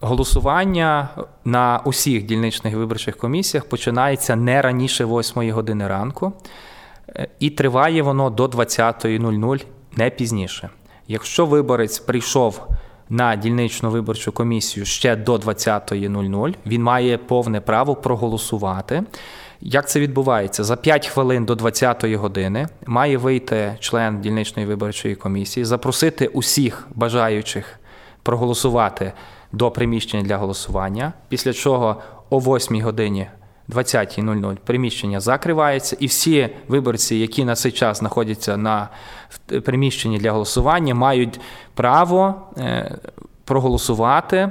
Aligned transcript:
Голосування 0.00 1.08
на 1.44 1.80
усіх 1.84 2.22
дільничних 2.22 2.74
виборчих 2.74 3.16
комісіях 3.16 3.64
починається 3.64 4.36
не 4.36 4.62
раніше 4.62 5.04
8 5.04 5.52
години 5.52 5.88
ранку, 5.88 6.32
е, 7.08 7.28
і 7.40 7.50
триває 7.50 8.02
воно 8.02 8.30
до 8.30 8.46
20.00, 8.46 9.64
не 9.96 10.10
пізніше. 10.10 10.70
Якщо 11.08 11.46
виборець 11.46 11.98
прийшов 11.98 12.68
на 13.08 13.36
дільничну 13.36 13.90
виборчу 13.90 14.32
комісію 14.32 14.86
ще 14.86 15.16
до 15.16 15.36
20.00, 15.36 16.54
він 16.66 16.82
має 16.82 17.18
повне 17.18 17.60
право 17.60 17.94
проголосувати. 17.96 19.02
Як 19.60 19.88
це 19.88 20.00
відбувається? 20.00 20.64
За 20.64 20.76
5 20.76 21.06
хвилин 21.06 21.44
до 21.44 21.54
20-ї 21.54 22.16
години 22.16 22.68
має 22.86 23.16
вийти 23.16 23.76
член 23.80 24.20
дільничної 24.20 24.68
виборчої 24.68 25.14
комісії, 25.14 25.64
запросити 25.64 26.26
усіх 26.26 26.88
бажаючих 26.94 27.80
проголосувати 28.22 29.12
до 29.52 29.70
приміщення 29.70 30.22
для 30.22 30.36
голосування, 30.36 31.12
після 31.28 31.52
чого 31.52 31.96
о 32.30 32.38
8 32.38 32.82
годині 32.82 33.26
20.00 33.68 34.56
приміщення 34.64 35.20
закривається, 35.20 35.96
і 36.00 36.06
всі 36.06 36.48
виборці, 36.68 37.16
які 37.16 37.44
на 37.44 37.54
цей 37.54 37.72
час 37.72 37.98
знаходяться 37.98 38.56
на 38.56 38.88
приміщенні 39.64 40.18
для 40.18 40.32
голосування, 40.32 40.94
мають 40.94 41.40
право 41.74 42.34
е, 42.58 42.98
проголосувати. 43.44 44.50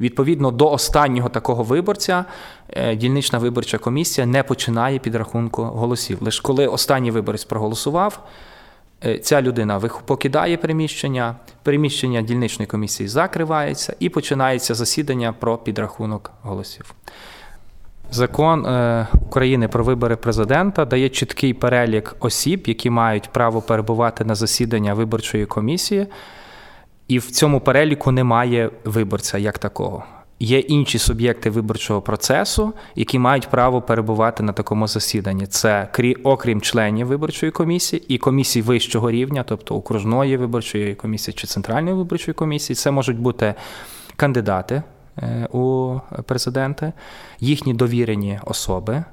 Відповідно 0.00 0.50
до 0.50 0.70
останнього 0.70 1.28
такого 1.28 1.62
виборця, 1.62 2.24
е, 2.68 2.96
дільнична 2.96 3.38
виборча 3.38 3.78
комісія 3.78 4.26
не 4.26 4.42
починає 4.42 4.98
підрахунку 4.98 5.62
голосів. 5.62 6.18
Лише 6.20 6.42
коли 6.42 6.66
останній 6.66 7.10
виборець 7.10 7.44
проголосував, 7.44 8.26
ця 9.22 9.42
людина 9.42 9.80
покидає 9.80 10.56
приміщення, 10.56 11.36
приміщення 11.62 12.22
дільничної 12.22 12.66
комісії 12.66 13.08
закривається 13.08 13.96
і 13.98 14.08
починається 14.08 14.74
засідання 14.74 15.32
про 15.32 15.58
підрахунок 15.58 16.32
голосів. 16.42 16.94
Закон 18.12 18.66
е, 18.66 19.06
України 19.26 19.68
про 19.68 19.84
вибори 19.84 20.16
президента 20.16 20.84
дає 20.84 21.08
чіткий 21.08 21.54
перелік 21.54 22.16
осіб, 22.20 22.64
які 22.66 22.90
мають 22.90 23.28
право 23.32 23.62
перебувати 23.62 24.24
на 24.24 24.34
засідання 24.34 24.94
виборчої 24.94 25.46
комісії, 25.46 26.06
і 27.08 27.18
в 27.18 27.30
цьому 27.30 27.60
переліку 27.60 28.10
немає 28.10 28.70
виборця 28.84 29.38
як 29.38 29.58
такого. 29.58 30.04
Є 30.42 30.58
інші 30.58 30.98
суб'єкти 30.98 31.50
виборчого 31.50 32.02
процесу, 32.02 32.72
які 32.94 33.18
мають 33.18 33.48
право 33.48 33.82
перебувати 33.82 34.42
на 34.42 34.52
такому 34.52 34.86
засіданні. 34.86 35.46
Це 35.46 35.88
окрім 36.22 36.60
членів 36.60 37.06
виборчої 37.06 37.52
комісії 37.52 38.02
і 38.08 38.18
комісії 38.18 38.62
вищого 38.62 39.10
рівня, 39.10 39.44
тобто 39.48 39.76
окружної 39.76 40.36
виборчої 40.36 40.94
комісії 40.94 41.34
чи 41.34 41.46
центральної 41.46 41.96
виборчої 41.96 42.34
комісії. 42.34 42.74
Це 42.76 42.90
можуть 42.90 43.18
бути 43.18 43.54
кандидати. 44.16 44.82
Е, 45.18 45.48
у 45.52 45.96
президенти, 46.26 46.92
їхні 47.40 47.74
довірені 47.74 48.40
особи, 48.44 49.04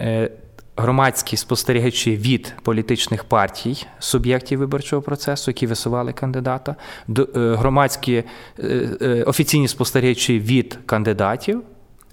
е, 0.00 0.30
громадські 0.76 1.36
спостерігачі 1.36 2.16
від 2.16 2.54
політичних 2.62 3.24
партій, 3.24 3.86
суб'єктів 3.98 4.58
виборчого 4.58 5.02
процесу, 5.02 5.50
які 5.50 5.66
висували 5.66 6.12
кандидата, 6.12 6.76
е, 7.18 7.26
громадські 7.34 8.24
офіційні 9.26 9.68
спостерігачі 9.68 10.38
від 10.38 10.78
кандидатів 10.86 11.62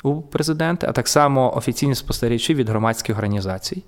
у 0.03 0.21
президенти, 0.21 0.87
а 0.89 0.91
так 0.91 1.07
само 1.07 1.57
офіційні 1.57 1.95
спостерігачі 1.95 2.53
від 2.53 2.69
громадських 2.69 3.17
організацій 3.17 3.83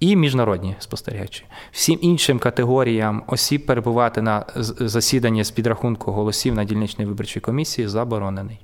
і 0.00 0.16
міжнародні 0.16 0.76
спостерігачі. 0.78 1.44
Всім 1.72 1.98
іншим 2.02 2.38
категоріям 2.38 3.22
осіб 3.26 3.66
перебувати 3.66 4.22
на 4.22 4.44
засіданні 4.56 5.44
з 5.44 5.50
підрахунку 5.50 6.12
голосів 6.12 6.54
на 6.54 6.64
дільничній 6.64 7.04
виборчій 7.04 7.40
комісії 7.40 7.88
заборонений. 7.88 8.60